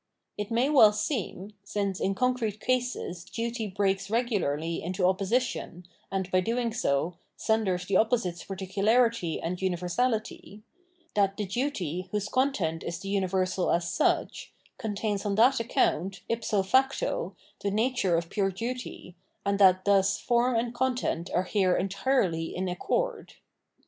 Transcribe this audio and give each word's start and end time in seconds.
It 0.35 0.49
may 0.49 0.67
well 0.67 0.93
seem— 0.93 1.51
since 1.63 1.99
in 1.99 2.15
concrete 2.15 2.59
cases 2.59 3.23
duty 3.23 3.67
breaks 3.67 4.09
regularly 4.09 4.81
into 4.81 5.05
opposition, 5.05 5.85
and, 6.11 6.31
by 6.31 6.39
doing 6.39 6.73
so, 6.73 7.17
sunders 7.37 7.85
the 7.85 7.97
opposites 7.97 8.43
particularity 8.45 9.39
and 9.39 9.57
univer 9.59 9.93
sality— 9.95 10.63
that 11.15 11.37
the 11.37 11.45
duty, 11.45 12.07
whose 12.11 12.29
content 12.29 12.81
is 12.83 12.97
the 12.97 13.09
universal 13.09 13.69
as 13.69 13.87
such, 13.93 14.51
contains 14.79 15.23
on 15.23 15.35
that 15.35 15.59
account, 15.59 16.23
if 16.27 16.43
so 16.43 16.63
facto, 16.63 17.35
the 17.59 17.69
nature 17.69 18.17
of 18.17 18.31
pure 18.31 18.49
duty, 18.49 19.15
and 19.45 19.59
that 19.59 19.85
thus 19.85 20.17
form 20.19 20.55
and 20.55 20.73
content 20.73 21.29
are 21.31 21.43
here 21.43 21.77
entirely 21.77 22.55
in 22.55 22.67
accord. 22.67 23.35